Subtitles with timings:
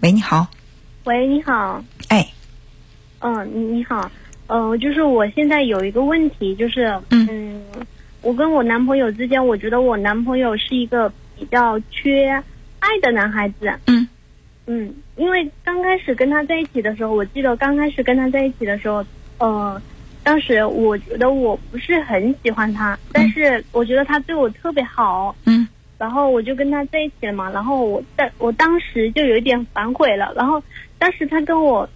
[0.00, 0.46] 喂，你好。
[1.04, 1.82] 喂，你好。
[2.08, 2.24] 哎。
[3.18, 4.08] 嗯，你你好。
[4.46, 7.60] 呃，就是我现在有一个问题，就是嗯，
[8.22, 12.28] 我跟我男朋友之间，我觉得我男朋友是一个比较缺
[12.78, 13.72] 爱的男孩子。
[13.86, 14.06] 嗯。
[14.66, 19.04] 嗯，因为刚开始跟他在一起的时候，我记得刚开始跟他在一起的时候，
[19.38, 19.82] 呃，
[20.22, 25.34] 当时我觉得我不是很喜欢他，但是我觉得他对我特别好。
[25.46, 25.57] 嗯。
[25.98, 30.62] 然后我就跟他在一起了嘛，然后我当我当时就有一点反悔了，然后
[30.96, 31.88] 当时他跟我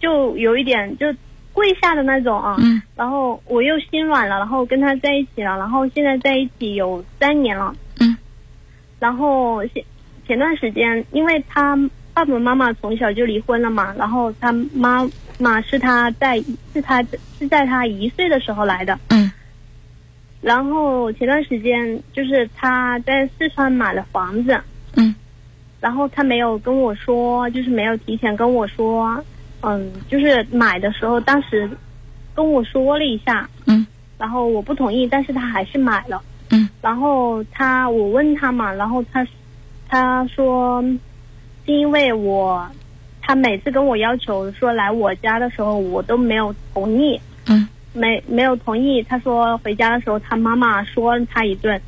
[0.00, 1.06] 就有一点就
[1.52, 8.16] 跪下的那种啊，嗯，然后我又心软了，然后跟他在一起了，然后现在在一起有三年了，嗯，
[8.98, 9.84] 然后前
[10.26, 11.76] 前段时间，因为他
[12.14, 15.06] 爸爸妈妈从小就离婚了嘛，然后他妈
[15.38, 17.02] 妈是他在是他
[17.38, 19.27] 是在他一岁的时候来的，嗯。
[20.48, 24.58] 然后前段时间就是他在四川买了房子，
[24.96, 25.14] 嗯，
[25.78, 29.22] 然后他没有跟我说，就是没有提前跟我说，
[29.60, 31.68] 嗯，就是买的时候当时
[32.34, 39.26] 跟我说了一下，嗯，然后我不同意，但是他还是买了，嗯，然后他我问他嘛，然后他
[39.86, 40.82] 他说
[41.66, 42.66] 是因为我
[43.20, 47.68] 他每次跟我要求说来我家的时候，我都没有同意，嗯。
[47.98, 51.80] 没没有同意，他说回家的时候他妈妈说他一顿，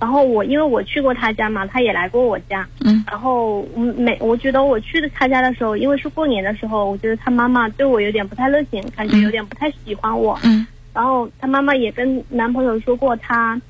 [0.00, 3.62] 然后我因为我去过他家嘛，他也来过我家，嗯，然后
[3.96, 13.60] 每我觉得我去的他家的时候，因为是过年的时候，我觉得他妈妈对我有点不太热情，感觉有点不太喜欢我，嗯，然后他妈妈也跟男朋友说过，他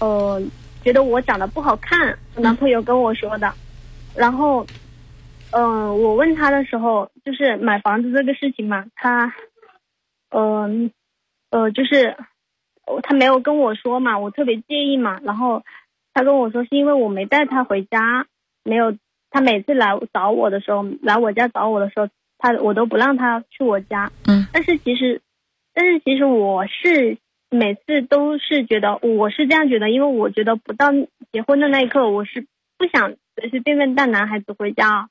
[0.00, 0.42] 呃
[0.82, 3.52] 觉得我长得不好看，男朋友跟我说的，
[4.14, 4.66] 然后
[5.50, 9.32] 嗯我问他的时候，就是买房子这个事情嘛，他。
[10.36, 10.90] 嗯，
[11.50, 12.16] 呃，就是
[13.04, 15.20] 他没有跟我说嘛，我特别介意嘛。
[15.22, 15.62] 然后
[16.12, 18.26] 他跟我说是因为我没带他回家，
[18.64, 18.96] 没有
[19.30, 24.10] 他每次来找我的时候，来我家找我的时候，他我都不让他去我家。
[24.26, 24.48] 嗯。
[24.52, 25.22] 但是其实，
[25.72, 27.18] 但是其实我是
[27.48, 30.90] 每次都是觉得我是这样觉得，因为我觉得不到
[31.30, 32.44] 结婚的那一刻，我是
[32.76, 35.08] 不想随随便便带男孩子回家，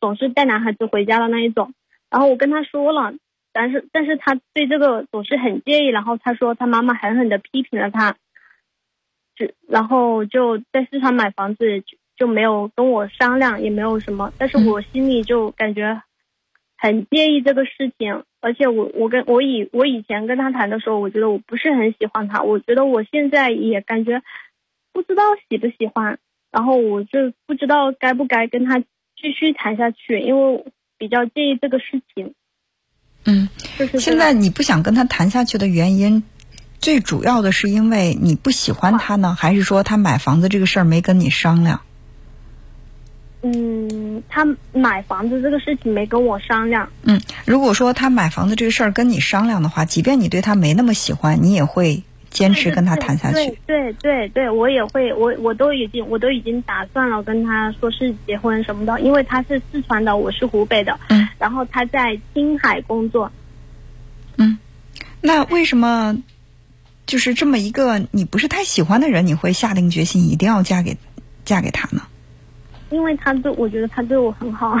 [0.00, 1.74] 总是带男孩子回家的那一种。
[2.08, 3.14] 然后我跟他说了。
[3.52, 8.16] 但是，但是他对这个总是很介意，然后他说他妈妈狠狠的批评了他，
[9.34, 16.02] 就然后就在四川买房子就就没有跟我商量，也没有什么，但是我心里就感觉
[16.76, 24.22] 很介意这个事情，而且我我跟我以我以前跟他谈的时候，我觉得我不是很喜欢他，我觉得我现在也感觉
[24.92, 26.18] 不知道喜不喜欢，
[26.52, 30.64] 然后我就不知道该不该跟他继续谈下去，因为
[30.98, 32.34] 比较介意这个事情。
[33.24, 33.48] 嗯，
[33.98, 36.22] 现在你不想跟他谈下去的原因，
[36.80, 41.80] 最主要的是因为你不喜欢他呢，还是说他买房子这个事儿没跟你商量？
[43.42, 46.88] 嗯，他买房子这个事情没跟我商量。
[47.04, 52.02] 嗯，如果说他买房子这个事儿跟你商量的话，即便你对他没那么喜欢，你也会。
[52.30, 53.58] 坚持跟他谈下去。
[53.66, 63.32] 对对对，我也会，我我都已经，我都已经打算了跟他说是结婚什么的，因为他是四川的，我是湖北的，嗯，然后他在青海工作。
[64.36, 64.56] 嗯，
[65.20, 66.16] 那为什么
[67.06, 70.96] 就是这么一个你不是太喜欢的人，你会下定决心一定要嫁给
[71.44, 72.02] 嫁给他呢？
[72.90, 74.78] 因为他对我觉得他对我很好。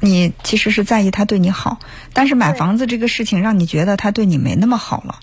[0.00, 1.78] 你其实是在意他对你好，
[2.12, 5.20] 但是买房子这个事情让你觉得他对你没那么好了。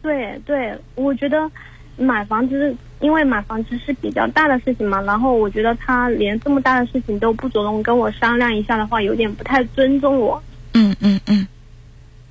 [0.00, 1.50] 对对，我觉得
[1.98, 10.40] 买房子，因为买房子是比较大的事情嘛，然后我觉得他连这么大的事情都不主动跟我商量一下的话，有点不太尊重我。
[10.74, 11.46] 嗯嗯嗯。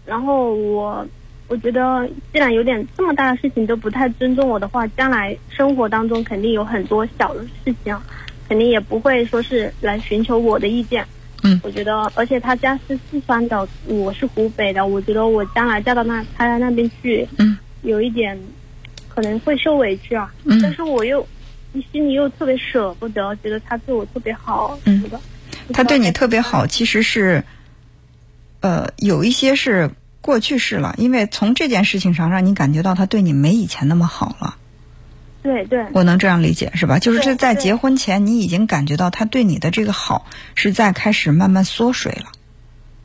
[0.06, 1.06] 然后我
[1.50, 7.96] 我觉得，既然有点这么大的事情都不太尊重我的话，将来生活当中肯定有很多小的事情，
[8.48, 11.06] 肯定也不会说是来寻求我的意见。
[11.44, 17.58] 嗯，我觉得，而且他家是四川的，我是湖北的，我觉得我将来嫁到那他那边去，嗯。
[17.84, 18.38] 有一点
[19.18, 21.28] 可能会受委屈啊，但是我又
[21.92, 25.04] 心里又特别舍不得，觉得他对我特别好，嗯，
[25.74, 27.44] 他对你特别好，其实是
[28.60, 29.90] 呃有一些是
[30.22, 34.56] 过去式了，因为从这件事情上让你感觉到他对你没以前那么好了。
[35.42, 37.00] 对对，我能这样理解是吧？
[37.00, 42.34] 就是这在结婚前你已经感觉到他对你的这个好是在开始慢慢缩水了。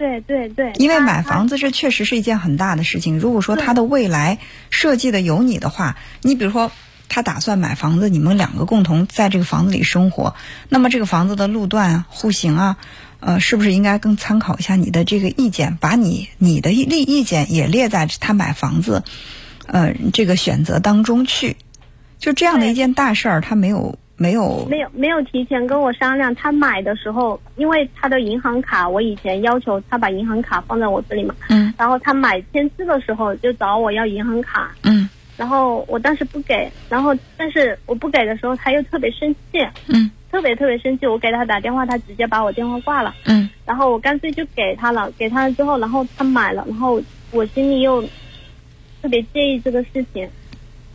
[0.02, 3.20] 对对对，因为买房子这确实是一件很大的事情。
[3.20, 4.38] 如果说他的未来
[4.68, 6.72] 设计的有你的话，你比如说
[7.08, 10.34] 他打算买房子，你们两个共同在这个房子里生活，
[10.68, 12.78] 那么这个房子的路段、户型啊，
[13.20, 19.04] 呃，是不是应该更参考一下你的这个意见，把你你的意意见也列在他买房子，
[19.66, 21.56] 呃，这个选择当中去？
[22.18, 26.34] 就这样的一件大事儿，他没有没有没有没有提前跟我商量。
[26.34, 41.06] 他买的时候，因为他的银行卡，我以前要求他把银行卡放在我这里嘛，嗯然后他买签字的时候就找我要银行卡，嗯然后我当时不给，然后但是我不给的时候，他又特别生气，嗯特别特别生气。
[41.06, 43.14] 我给他打电话，他直接把我电话挂了。
[43.24, 47.00] 嗯然后我干脆就给他了，给他了之后，然后他买了，然后
[47.32, 48.02] 我心里又
[49.00, 50.28] 特别介意这个事情，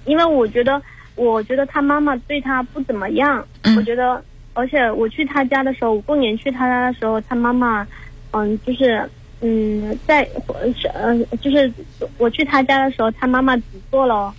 [0.05, 0.81] 因为我觉得，
[1.17, 3.75] 我觉得他妈妈对他不怎么样，嗯。
[3.75, 4.23] 我觉得，
[4.53, 7.85] 而且我去他家的时候，我过年去他家的时候，他妈妈，
[8.31, 9.09] 嗯，就是，
[9.41, 11.73] 嗯，在呃是呃，就是
[12.17, 14.33] 我去他家的时候，他妈妈只做了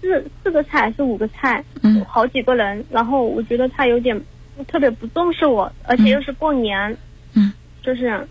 [0.00, 2.04] 四四个菜还是五个菜，嗯。
[2.08, 4.18] 好几个人，然后我觉得他有点
[4.66, 6.96] 特别不重视我，而且又是过年，
[7.34, 7.52] 嗯，
[7.82, 8.26] 就是，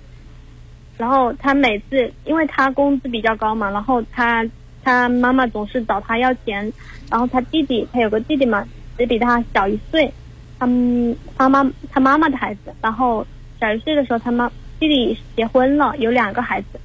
[0.98, 4.44] 然后他每次因为他工资比较高嘛，然后他
[4.90, 6.74] 他妈妈总是找他要钱，
[7.12, 10.12] 然后他弟弟他有个弟弟嘛，只比他小一岁，
[10.58, 13.24] 他们他妈他妈妈的孩子，然后
[13.60, 16.80] 小一岁的时候他妈弟弟结婚了，有两个孩子。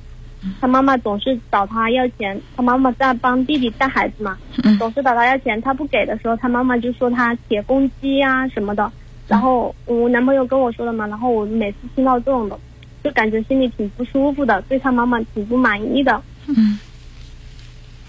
[0.60, 8.92] 他妈妈总是找他要钱，他妈妈在帮弟弟带孩子嘛，嗯总是找他要钱，他不给的时候，他妈妈就说他铁公鸡啊什么的。
[9.26, 12.58] 然后我男朋友跟我说的嘛，然后我每次听到这种的，
[13.02, 16.20] 就感觉心里挺不舒服的，对他妈妈挺不满意的。
[16.46, 16.78] 嗯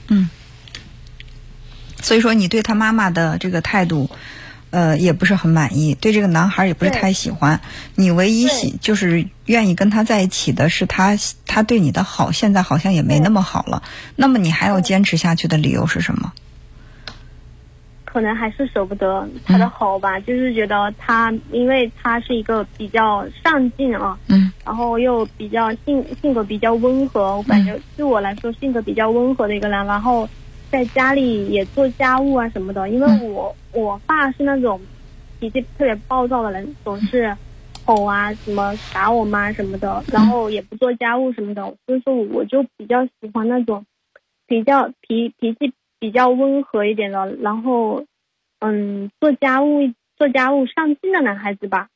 [0.07, 0.29] 嗯，
[2.01, 4.09] 所以说你对他妈妈的这个态度，
[4.69, 7.59] 呃，也不是很满意，对这个男孩也不是太喜欢。
[7.95, 13.81] 你唯一喜就是愿意跟他在一起的是他，他对你的好，现在好像也没那么好了。
[14.15, 16.33] 那么你还要坚持下去的理由是什么？
[18.15, 24.49] 可能还是舍不得他的好吧，就是觉得他，因为他是一个比较上进啊，嗯。
[24.63, 30.25] 然后又比较性性格比较温和，我感觉对我来说性格比较温和的一个人，然后
[30.71, 34.79] 在家里也做家务啊什么的，因为我我爸是那种
[35.41, 37.35] 脾气特别暴躁的人，总是
[37.83, 43.85] 吼啊什么打我妈什么的，然后也不做家务什么的，所以说我就比较喜欢那种
[44.47, 48.05] 比较脾脾气比较温和一点的，然后
[48.59, 51.87] 嗯做家务做家务上进的男孩子吧。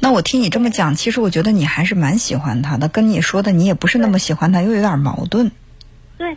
[0.00, 5.50] 那我听你这么讲，其实我觉得你还是蛮喜欢他的，跟你说的你也不是那么喜欢他，又有点矛盾。
[6.16, 6.36] 对，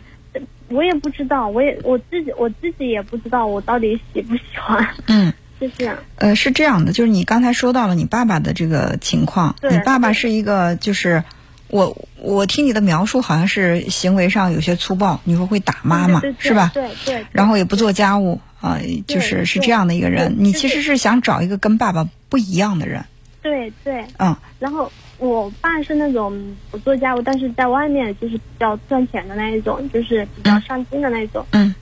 [0.68, 5.32] 我也不知道，我也我自己我自己也不知道我到底喜不喜欢，嗯。
[5.60, 11.22] 就 是呃，是这样的，就是你刚才说到了你爸爸的这个情况，你爸爸是一个，就是
[11.68, 16.70] 我我听你的描述，好像是行为上有些粗暴，你说会打妈妈是吧？
[16.72, 17.26] 对对对。
[17.32, 18.78] 然后也不做家务啊、
[19.08, 20.36] 就是是这样的一个人。
[20.38, 23.04] 你其实是想找一个跟爸爸不一样的人，
[23.42, 24.36] 对对，嗯。
[24.60, 31.74] 然后我爸是那种不做家务，但是在外面就是比较赚钱的那一种，就是比较上进的那一种，嗯。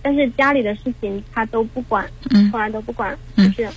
[0.00, 2.48] 但是家里的事情他都不管，嗯。
[2.52, 3.52] 从来都不管，嗯。
[3.52, 3.70] 就是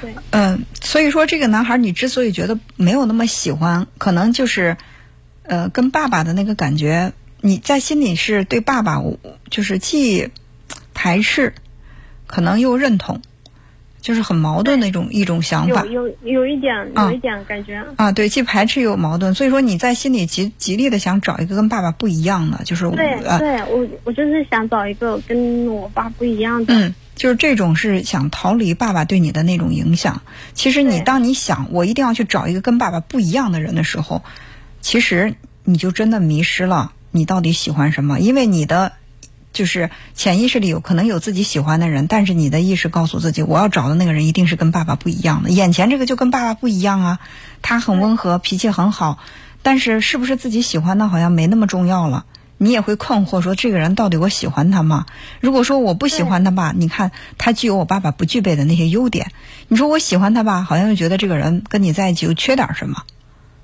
[0.00, 0.14] 对。
[0.30, 4.76] 嗯、所以说这个男孩你之所以觉得没有那么喜欢，可能就是
[5.46, 9.02] 呃跟爸爸的那个感觉，你在心里是对爸爸
[9.50, 10.30] 就是既
[10.94, 11.54] 排斥，
[12.26, 13.20] 可能又认同，
[14.00, 18.12] 就是很矛盾的一种一种想法有有有一点啊有一点感觉，啊。
[18.12, 30.22] 对，既排斥又有矛盾，所以说你在心里极极力的想找一个跟爸爸不一样的，就是对呃对，我我就是想找一个跟我爸不一样的，嗯，就是这种是想逃离爸爸对你的那种影响。
[30.54, 34.22] 其实你当你想我一定要去找一个跟爸爸不一样的人的时候，
[34.86, 38.92] 其实你就真的迷失了你到底喜欢什么，因为你的。
[39.52, 45.48] 就是潜意识里有可能有自己喜欢的人，但是你的意识告诉自己，我要找的那个人一定是跟爸爸不一样的。
[45.48, 47.18] 眼前这个就跟爸爸不一样啊，
[47.62, 49.18] 他很温和，脾气很好，
[49.62, 52.26] 但是是不是自己喜欢的，好像没那么重要了。
[52.58, 55.06] 你也会困惑说，这个人到底我喜欢他吗？
[55.40, 59.32] 如果说我不喜欢他吧，你看他具有我爸爸不具备的那些优点。
[59.68, 63.04] 你说我喜欢他吧，好像又觉得这个人跟你在一起又缺点什么。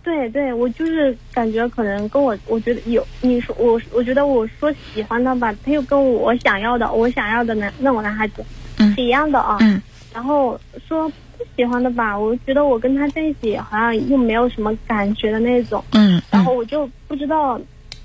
[0.03, 8.45] 对对，我就是感觉可能跟我，我觉得有你说我，我觉得我说喜欢他吧，他又跟我想要的，我想要的男那种男孩子
[8.79, 9.59] 嗯是一样的啊。
[9.61, 9.81] 嗯
[10.13, 17.59] 然后说不喜欢的吧，我觉得我跟他在一起好像又没有什么感觉的那种，嗯然后我就不知道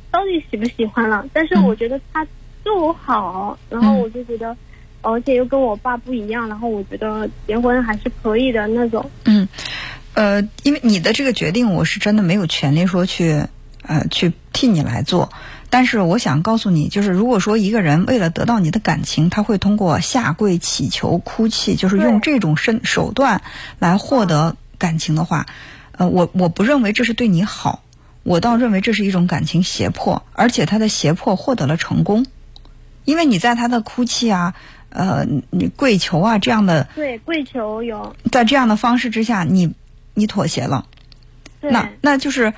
[0.10, 1.26] 到底喜不喜欢了。
[1.34, 2.26] 但是嗯我觉得他
[2.64, 4.56] 对我好，然后我就觉得，
[5.02, 9.06] 而且又跟我爸不一样，然后我觉得结婚还是可以的那种。
[9.26, 9.46] 嗯，
[10.18, 13.44] 呃，因为你的这个决定，我是真的没有权利说去
[13.84, 15.32] 呃去替你来做。
[15.70, 23.44] 但是我想告诉你，就是如果说一个人为了得到你的感情，他会通过下跪、乞求、哭泣，就是用这种身手段
[23.78, 25.46] 来获得感情的话，
[25.92, 27.84] 呃，我我不认为这是对你好，
[28.24, 32.26] 我倒认为这是一种感情胁迫，而且他的胁迫获得了成功，
[33.06, 34.56] 因为你在他的哭泣啊、
[34.90, 39.76] 呃，你跪求啊这样的，对，跪求有，在这样的方式之下，你
[40.18, 40.86] 你妥协了，
[41.62, 42.54] 那那就是，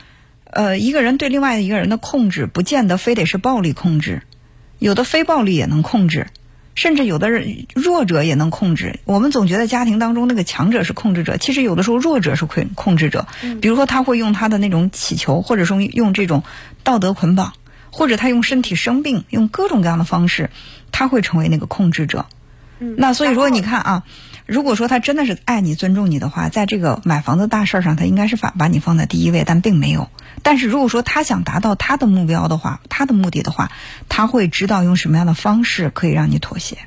[0.45, 4.21] 呃，一个人对另外一个人的控制，不见得非得是暴力控制，
[4.79, 6.27] 有的非暴力也能控制，
[6.73, 8.99] 甚至有的人弱者也能控制。
[9.03, 13.27] 我们总觉得家庭当中那个强者是控制者，其实有的时候弱者是控控制者。
[13.43, 16.43] 嗯比如说他会用他的那种乞求，或者说用这种
[16.83, 17.53] 道德捆绑，
[17.91, 20.49] 或者他用身体生病，用各种各样的方式，
[20.93, 22.25] 他会成为那个控制者。
[22.79, 24.03] 嗯，那所以说，你看啊，
[24.49, 30.09] 如果说他真的是爱你、尊重你的话，在这个买房子大事儿上，他应该是把把你放在第一位，但并没有。
[30.41, 33.71] 但是如果说他想达到他的目标的话，他的目的的话，
[34.09, 36.77] 他会知道用什么样的方式可以让你妥协。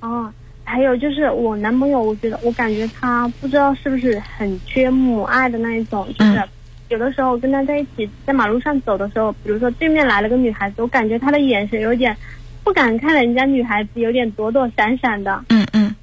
[0.00, 0.30] 哦，
[0.64, 6.48] 还有就是我男朋友，我觉得我感觉他不知道是不是很缺母爱的那一种，就是嗯
[6.90, 12.14] 有的时候跟他在一起在马路上走的时候，比如说对面来了个女孩子，我感觉他的眼神有点
[12.62, 15.42] 不敢看人家女孩子，有点躲躲闪闪的。
[15.48, 15.94] 嗯嗯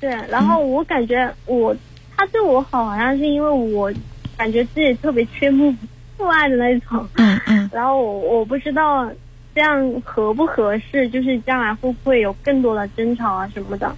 [0.00, 1.76] 对，然后我感觉我
[2.16, 3.92] 他对我好，好像是因为我
[4.36, 5.74] 感觉自己特别缺母
[6.16, 9.10] 父爱的那一种，嗯嗯，然后我我不知道
[9.54, 13.94] 这样合不合适，就是将来会不会有更多的争吵啊什么的。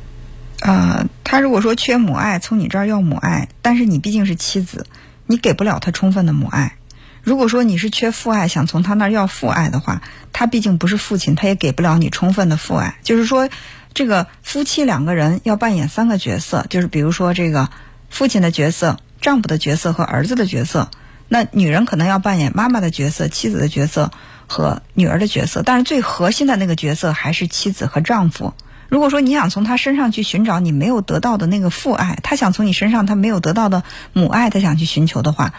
[0.61, 4.87] 呃，他如果说缺母爱，从你这儿要母爱，但是你毕竟是妻子，
[5.27, 6.77] 你给不了他充分的母爱。
[7.23, 10.03] 如果说你是缺父爱，想从他那儿要父爱的话，
[10.33, 12.97] 他毕竟不是父亲，他也给不了你充分的父爱。
[13.03, 13.49] 就是说，
[13.93, 17.69] 这个夫妻两个人要扮演三个角色，就是比如说这个
[18.09, 20.91] 父亲的角色、丈夫的角色和儿子的角色。
[21.33, 24.11] 那女人可能要扮演妈妈的角色、妻子的角色
[24.49, 28.53] 和女儿的角色，但是最核心的那个角色还是妻子和丈夫。
[28.89, 35.55] 如果说你想从他身上去寻找你没有得到的那个父爱，他想从你身上他没有得到的母爱，他想去寻求的话，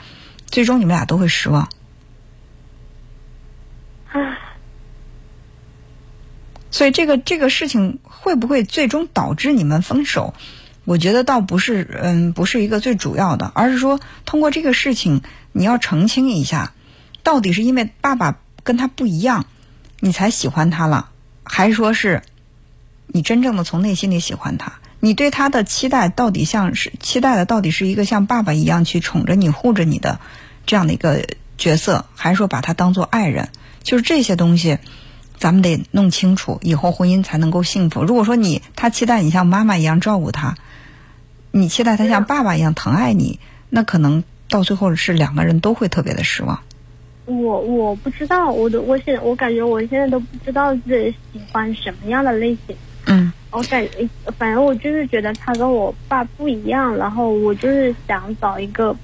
[0.47, 1.69] 最终你们俩都会失望。
[4.11, 4.37] 唉，
[6.71, 10.33] 所以这个这个事情会不会最终导致你们分手？
[10.83, 16.73] 我觉得倒不是，嗯，不是一个最主要的，而是说通过这个事情，你要澄清一下，
[17.21, 19.45] 到底是因为爸爸跟他不一样，
[19.99, 21.09] 你才喜欢他了，
[21.43, 22.23] 还是说是
[23.05, 24.79] 你真正的从内心里喜欢他？
[24.99, 30.19] 你对他的期待到底像是期待的到底是一个像爸爸一样去宠着你、护着你的
[30.65, 31.25] 这样的一个
[31.57, 33.49] 角色，还是说把他当做爱人？
[33.83, 34.77] 就是这些东西，
[35.41, 38.03] 咱们得弄清楚，以后婚姻才能够幸福。
[38.03, 40.55] 如果说你他期待你像妈妈一样照顾他，
[41.49, 43.39] 你期待他像爸爸一样疼爱你，
[43.71, 46.59] 那可能到最后是两个人都会特别的失望。
[47.25, 52.75] 我我不知道，我都我现我感觉我现在都不知道自己喜欢什么样的类型。
[53.07, 53.85] 嗯我感
[54.37, 58.95] 反正我就是觉得他跟我爸不一样，然后我就是想找一个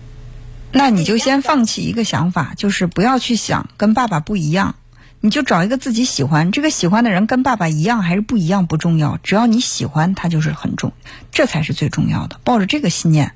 [0.72, 4.76] 那你就先放弃一个想法，就是不要去想跟爸爸不一样，
[5.20, 10.94] 你就找一个自己喜欢，这个喜欢的人跟爸爸一样还是不一样不重要，只要你喜欢他就是很重，
[11.32, 12.40] 这才是最重要的。
[12.44, 13.32] 抱着这个信念，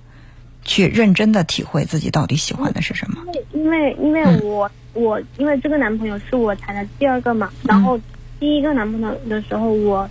[0.63, 3.23] 去认真的体会自己到底喜欢的是什么。
[3.51, 7.99] 因为因为嗯我、我因为这个男朋友是我谈的第二个嘛，然后
[8.39, 10.07] 第一个男朋友的时候我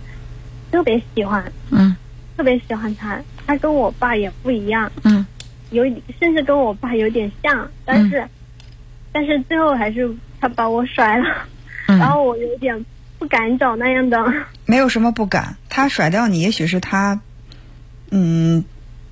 [0.71, 1.95] 特别喜欢，嗯
[2.35, 5.25] 特别喜欢他，他跟我爸也不一样，嗯
[5.69, 5.85] 有
[6.19, 8.27] 甚至跟我爸有点像，但是、
[9.13, 11.45] 但是最后还是他把我甩了，
[11.97, 12.85] 然嗯，后我有点
[13.19, 14.17] 不敢找那样的，
[14.65, 17.19] 没有什么不敢，他甩掉你，也许是他，
[18.09, 18.63] 嗯，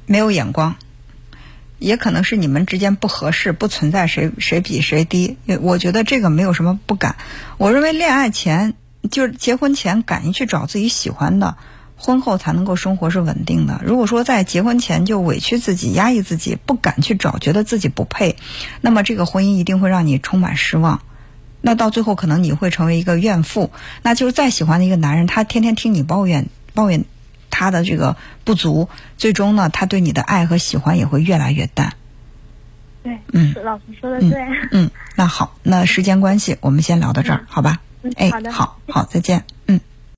[0.06, 0.76] 没有眼光。
[1.78, 5.38] 也可能是你们之间不合适，不存在谁谁比谁低。
[5.62, 7.16] 我觉得这个没有什么不敢。
[7.58, 8.74] 我认为恋爱前
[9.10, 11.56] 就是结婚前敢于去找自己喜欢的，
[11.96, 13.80] 婚后才能够生活是稳定的。
[13.86, 18.36] 如果说在结婚前就委屈自己、压抑自己，不敢去找，觉得自己不配，
[18.82, 21.02] 那么这个婚姻一定会让你充满失望。
[21.62, 27.06] 那到最后可能你会成为一个怨妇，那就是再喜欢的一个男人，他天天听你抱怨抱怨
[27.50, 31.94] 他的这个不足，最终呢，他对你的爱和喜欢也会越来越淡。
[33.04, 37.80] 对，嗯老师说的对，嗯，那好，那时间关系，我们先聊到这儿，好吧？
[38.04, 39.44] 嗯哎好，的，好好，再见。